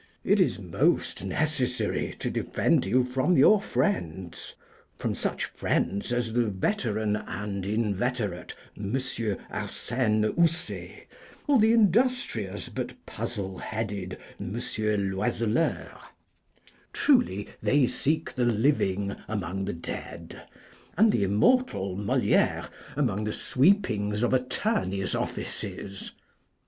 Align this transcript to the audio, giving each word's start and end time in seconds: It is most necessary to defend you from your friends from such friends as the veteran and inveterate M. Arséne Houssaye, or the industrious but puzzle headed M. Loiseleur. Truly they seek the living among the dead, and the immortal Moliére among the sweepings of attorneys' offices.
It 0.23 0.39
is 0.41 0.57
most 0.57 1.23
necessary 1.23 2.11
to 2.17 2.31
defend 2.31 2.87
you 2.87 3.03
from 3.03 3.37
your 3.37 3.61
friends 3.61 4.55
from 4.97 5.13
such 5.13 5.45
friends 5.45 6.11
as 6.11 6.33
the 6.33 6.47
veteran 6.47 7.15
and 7.17 7.63
inveterate 7.67 8.55
M. 8.75 8.93
Arséne 8.95 10.33
Houssaye, 10.35 11.05
or 11.45 11.59
the 11.59 11.71
industrious 11.73 12.67
but 12.67 12.95
puzzle 13.05 13.59
headed 13.59 14.17
M. 14.39 14.53
Loiseleur. 14.55 15.95
Truly 16.93 17.49
they 17.61 17.85
seek 17.85 18.33
the 18.33 18.45
living 18.45 19.15
among 19.27 19.65
the 19.65 19.73
dead, 19.73 20.47
and 20.97 21.11
the 21.11 21.23
immortal 21.23 21.95
Moliére 21.95 22.69
among 22.95 23.25
the 23.25 23.33
sweepings 23.33 24.23
of 24.23 24.33
attorneys' 24.33 25.13
offices. 25.13 26.11